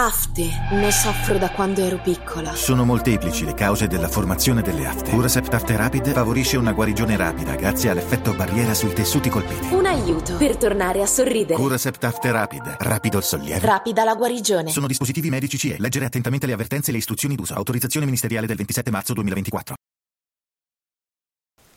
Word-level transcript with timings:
Afte. 0.00 0.48
Ne 0.70 0.92
soffro 0.92 1.38
da 1.38 1.50
quando 1.50 1.80
ero 1.80 1.98
piccola. 1.98 2.54
Sono 2.54 2.84
molteplici 2.84 3.44
le 3.44 3.54
cause 3.54 3.88
della 3.88 4.06
formazione 4.06 4.62
delle 4.62 4.86
afte. 4.86 5.10
Curasept 5.10 5.52
Afte 5.52 5.76
Rapid 5.76 6.12
favorisce 6.12 6.56
una 6.56 6.72
guarigione 6.72 7.16
rapida 7.16 7.56
grazie 7.56 7.90
all'effetto 7.90 8.32
barriera 8.32 8.74
sui 8.74 8.92
tessuti 8.92 9.28
colpiti. 9.28 9.74
Un 9.74 9.86
aiuto 9.86 10.36
per 10.36 10.56
tornare 10.56 11.02
a 11.02 11.06
sorridere. 11.06 11.60
Curasept 11.60 12.04
Afte 12.04 12.30
Rapid. 12.30 12.76
Rapido 12.78 13.16
il 13.16 13.24
sollievo. 13.24 13.66
Rapida 13.66 14.04
la 14.04 14.14
guarigione. 14.14 14.70
Sono 14.70 14.86
dispositivi 14.86 15.30
medici 15.30 15.58
CE. 15.58 15.78
Leggere 15.80 16.04
attentamente 16.04 16.46
le 16.46 16.52
avvertenze 16.52 16.90
e 16.90 16.92
le 16.92 16.98
istruzioni 16.98 17.34
d'uso. 17.34 17.54
Autorizzazione 17.54 18.06
ministeriale 18.06 18.46
del 18.46 18.54
27 18.56 18.92
marzo 18.92 19.14
2024. 19.14 19.74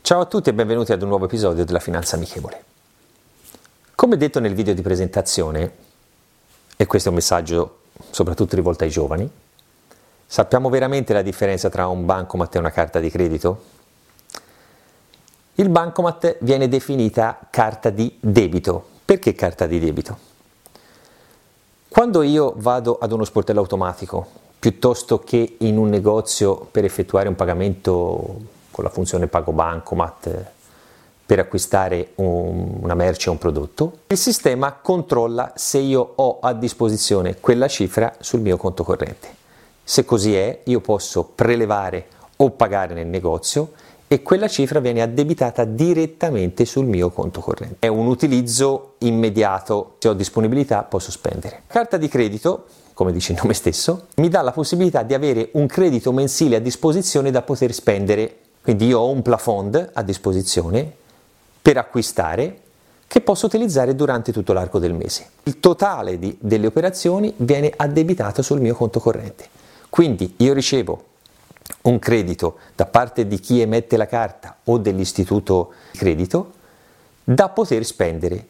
Ciao 0.00 0.20
a 0.20 0.26
tutti 0.26 0.48
e 0.48 0.54
benvenuti 0.54 0.90
ad 0.90 1.02
un 1.02 1.08
nuovo 1.08 1.26
episodio 1.26 1.64
della 1.64 1.78
Finanza 1.78 2.16
Amichevole. 2.16 2.64
Come 3.94 4.16
detto 4.16 4.40
nel 4.40 4.54
video 4.54 4.74
di 4.74 4.82
presentazione, 4.82 5.72
e 6.76 6.86
questo 6.86 7.08
è 7.08 7.10
un 7.10 7.18
messaggio 7.18 7.77
soprattutto 8.10 8.56
rivolta 8.56 8.84
ai 8.84 8.90
giovani. 8.90 9.30
Sappiamo 10.26 10.68
veramente 10.68 11.12
la 11.12 11.22
differenza 11.22 11.70
tra 11.70 11.86
un 11.88 12.04
bancomat 12.04 12.54
e 12.54 12.58
una 12.58 12.70
carta 12.70 13.00
di 13.00 13.10
credito? 13.10 13.62
Il 15.54 15.70
bancomat 15.70 16.36
viene 16.40 16.68
definita 16.68 17.38
carta 17.50 17.90
di 17.90 18.16
debito. 18.20 18.96
Perché 19.04 19.34
carta 19.34 19.66
di 19.66 19.80
debito? 19.80 20.18
Quando 21.88 22.22
io 22.22 22.52
vado 22.56 22.98
ad 23.00 23.10
uno 23.10 23.24
sportello 23.24 23.60
automatico, 23.60 24.26
piuttosto 24.58 25.18
che 25.20 25.56
in 25.60 25.78
un 25.78 25.88
negozio 25.88 26.68
per 26.70 26.84
effettuare 26.84 27.28
un 27.28 27.34
pagamento 27.34 28.36
con 28.70 28.84
la 28.84 28.90
funzione 28.90 29.26
pago 29.26 29.52
bancomat 29.52 30.56
per 31.28 31.40
acquistare 31.40 32.12
un, 32.14 32.78
una 32.80 32.94
merce 32.94 33.28
o 33.28 33.32
un 33.32 33.38
prodotto, 33.38 33.98
il 34.06 34.16
sistema 34.16 34.72
controlla 34.72 35.52
se 35.56 35.76
io 35.76 36.12
ho 36.14 36.38
a 36.40 36.54
disposizione 36.54 37.36
quella 37.38 37.68
cifra 37.68 38.14
sul 38.18 38.40
mio 38.40 38.56
conto 38.56 38.82
corrente. 38.82 39.28
Se 39.84 40.06
così 40.06 40.34
è, 40.34 40.60
io 40.64 40.80
posso 40.80 41.24
prelevare 41.34 42.06
o 42.38 42.52
pagare 42.52 42.94
nel 42.94 43.08
negozio 43.08 43.72
e 44.08 44.22
quella 44.22 44.48
cifra 44.48 44.80
viene 44.80 45.02
addebitata 45.02 45.64
direttamente 45.64 46.64
sul 46.64 46.86
mio 46.86 47.10
conto 47.10 47.42
corrente. 47.42 47.76
È 47.80 47.88
un 47.88 48.06
utilizzo 48.06 48.94
immediato, 49.00 49.96
se 49.98 50.08
ho 50.08 50.14
disponibilità 50.14 50.82
posso 50.84 51.10
spendere. 51.10 51.64
Carta 51.66 51.98
di 51.98 52.08
credito, 52.08 52.64
come 52.94 53.12
dice 53.12 53.32
il 53.32 53.38
nome 53.42 53.52
stesso, 53.52 54.06
mi 54.14 54.30
dà 54.30 54.40
la 54.40 54.52
possibilità 54.52 55.02
di 55.02 55.12
avere 55.12 55.50
un 55.52 55.66
credito 55.66 56.10
mensile 56.10 56.56
a 56.56 56.60
disposizione 56.60 57.30
da 57.30 57.42
poter 57.42 57.74
spendere. 57.74 58.34
Quindi 58.62 58.86
io 58.86 59.00
ho 59.00 59.10
un 59.10 59.20
plafond 59.20 59.90
a 59.92 60.02
disposizione 60.02 61.04
per 61.60 61.76
acquistare 61.76 62.60
che 63.08 63.20
posso 63.22 63.46
utilizzare 63.46 63.94
durante 63.94 64.32
tutto 64.32 64.52
l'arco 64.52 64.78
del 64.78 64.92
mese. 64.92 65.30
Il 65.44 65.60
totale 65.60 66.18
di, 66.18 66.36
delle 66.38 66.66
operazioni 66.66 67.32
viene 67.38 67.72
addebitato 67.74 68.42
sul 68.42 68.60
mio 68.60 68.74
conto 68.74 69.00
corrente. 69.00 69.48
Quindi 69.88 70.34
io 70.38 70.52
ricevo 70.52 71.04
un 71.82 71.98
credito 71.98 72.58
da 72.74 72.84
parte 72.84 73.26
di 73.26 73.40
chi 73.40 73.60
emette 73.60 73.96
la 73.96 74.06
carta 74.06 74.58
o 74.64 74.78
dell'istituto 74.78 75.72
di 75.92 75.98
credito 75.98 76.52
da 77.24 77.48
poter 77.48 77.84
spendere. 77.84 78.46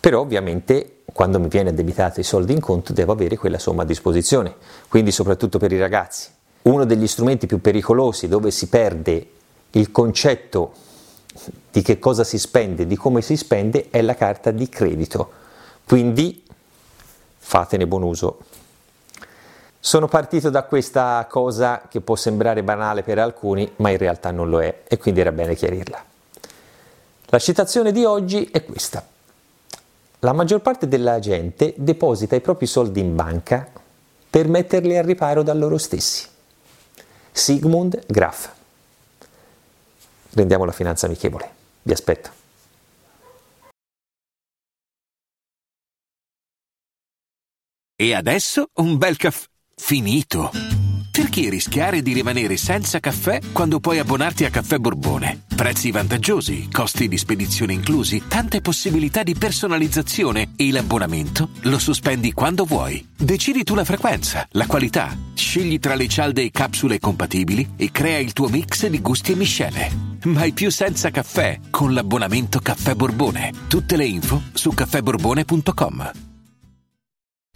Però 0.00 0.20
ovviamente 0.20 1.02
quando 1.12 1.38
mi 1.38 1.48
viene 1.48 1.70
addebitato 1.70 2.20
i 2.20 2.24
soldi 2.24 2.54
in 2.54 2.60
conto 2.60 2.94
devo 2.94 3.12
avere 3.12 3.36
quella 3.36 3.58
somma 3.58 3.82
a 3.82 3.86
disposizione. 3.86 4.54
Quindi 4.88 5.10
soprattutto 5.10 5.58
per 5.58 5.72
i 5.72 5.78
ragazzi. 5.78 6.30
Uno 6.62 6.84
degli 6.84 7.06
strumenti 7.06 7.46
più 7.46 7.60
pericolosi 7.60 8.28
dove 8.28 8.50
si 8.50 8.68
perde 8.68 9.28
il 9.72 9.90
concetto 9.90 10.72
di 11.70 11.82
che 11.82 11.98
cosa 11.98 12.24
si 12.24 12.38
spende, 12.38 12.86
di 12.86 12.96
come 12.96 13.22
si 13.22 13.36
spende, 13.36 13.88
è 13.90 14.02
la 14.02 14.14
carta 14.14 14.50
di 14.50 14.68
credito. 14.68 15.30
Quindi 15.84 16.44
fatene 17.38 17.86
buon 17.86 18.02
uso. 18.02 18.38
Sono 19.78 20.08
partito 20.08 20.50
da 20.50 20.64
questa 20.64 21.26
cosa 21.28 21.82
che 21.88 22.00
può 22.00 22.14
sembrare 22.14 22.62
banale 22.62 23.02
per 23.02 23.18
alcuni, 23.18 23.70
ma 23.76 23.90
in 23.90 23.96
realtà 23.96 24.30
non 24.30 24.50
lo 24.50 24.60
è 24.60 24.82
e 24.86 24.98
quindi 24.98 25.20
era 25.20 25.32
bene 25.32 25.54
chiarirla. 25.54 26.04
La 27.26 27.38
citazione 27.38 27.92
di 27.92 28.04
oggi 28.04 28.44
è 28.52 28.64
questa. 28.64 29.06
La 30.18 30.32
maggior 30.32 30.60
parte 30.60 30.86
della 30.86 31.18
gente 31.18 31.72
deposita 31.76 32.36
i 32.36 32.40
propri 32.40 32.66
soldi 32.66 33.00
in 33.00 33.14
banca 33.14 33.66
per 34.28 34.48
metterli 34.48 34.96
al 34.98 35.04
riparo 35.04 35.42
da 35.42 35.54
loro 35.54 35.78
stessi. 35.78 36.28
Sigmund 37.32 38.02
Graf 38.06 38.58
rendiamo 40.32 40.64
la 40.64 40.72
finanza 40.72 41.06
amichevole. 41.06 41.50
Vi 41.82 41.92
aspetto. 41.92 42.30
E 47.96 48.14
adesso 48.14 48.70
un 48.74 48.96
bel 48.96 49.16
caffè 49.16 49.46
finito. 49.76 50.50
Perché 51.10 51.50
rischiare 51.50 52.02
di 52.02 52.12
rimanere 52.12 52.56
senza 52.56 53.00
caffè 53.00 53.40
quando 53.52 53.80
puoi 53.80 53.98
abbonarti 53.98 54.44
a 54.44 54.50
Caffè 54.50 54.78
Borbone? 54.78 55.42
Prezzi 55.54 55.90
vantaggiosi, 55.90 56.70
costi 56.70 57.08
di 57.08 57.18
spedizione 57.18 57.74
inclusi, 57.74 58.22
tante 58.26 58.60
possibilità 58.60 59.22
di 59.22 59.34
personalizzazione 59.34 60.52
e 60.56 60.70
l'abbonamento 60.70 61.50
lo 61.62 61.78
sospendi 61.78 62.32
quando 62.32 62.64
vuoi. 62.64 63.06
Decidi 63.14 63.64
tu 63.64 63.74
la 63.74 63.84
frequenza, 63.84 64.46
la 64.52 64.66
qualità, 64.66 65.14
scegli 65.34 65.78
tra 65.78 65.94
le 65.94 66.08
cialde 66.08 66.42
e 66.42 66.50
capsule 66.50 66.98
compatibili 66.98 67.72
e 67.76 67.90
crea 67.90 68.18
il 68.18 68.32
tuo 68.32 68.48
mix 68.48 68.86
di 68.86 69.00
gusti 69.00 69.32
e 69.32 69.36
miscele. 69.36 70.09
Mai 70.24 70.52
più 70.52 70.70
senza 70.70 71.10
caffè 71.10 71.58
con 71.70 71.94
l'abbonamento 71.94 72.58
Caffè 72.58 72.94
Borbone. 72.94 73.52
Tutte 73.68 73.96
le 73.96 74.04
info 74.04 74.42
su 74.52 74.70
caffèborbone.com. 74.70 76.12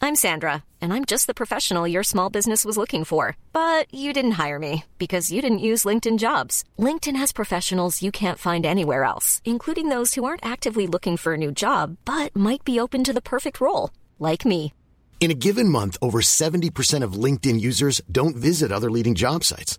I'm 0.00 0.14
Sandra, 0.14 0.62
and 0.80 0.92
I'm 0.92 1.04
just 1.04 1.26
the 1.26 1.34
professional 1.34 1.86
your 1.86 2.02
small 2.04 2.30
business 2.30 2.64
was 2.64 2.76
looking 2.76 3.04
for. 3.04 3.36
But 3.52 3.86
you 3.92 4.12
didn't 4.12 4.38
hire 4.38 4.58
me 4.58 4.84
because 4.98 5.30
you 5.30 5.42
didn't 5.42 5.58
use 5.58 5.84
LinkedIn 5.84 6.16
jobs. 6.18 6.64
LinkedIn 6.78 7.16
has 7.16 7.32
professionals 7.32 8.00
you 8.02 8.10
can't 8.10 8.38
find 8.38 8.64
anywhere 8.64 9.04
else, 9.04 9.42
including 9.44 9.90
those 9.90 10.14
who 10.14 10.24
aren't 10.24 10.44
actively 10.44 10.86
looking 10.86 11.18
for 11.18 11.34
a 11.34 11.38
new 11.38 11.52
job 11.52 11.98
but 12.06 12.34
might 12.34 12.64
be 12.64 12.80
open 12.80 13.04
to 13.04 13.12
the 13.12 13.20
perfect 13.22 13.60
role, 13.60 13.90
like 14.18 14.46
me. 14.46 14.72
In 15.20 15.30
a 15.30 15.34
given 15.34 15.68
month, 15.68 15.96
over 16.00 16.20
70% 16.20 17.02
of 17.02 17.12
LinkedIn 17.14 17.60
users 17.60 18.00
don't 18.10 18.36
visit 18.36 18.70
other 18.72 18.90
leading 18.90 19.14
job 19.14 19.44
sites. 19.44 19.78